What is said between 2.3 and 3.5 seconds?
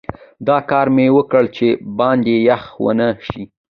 یخ ونه شي.